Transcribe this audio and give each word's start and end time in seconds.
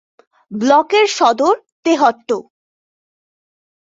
ব্লকের 0.51 1.07
সদর 1.17 1.55
তেহট্ট। 1.83 2.29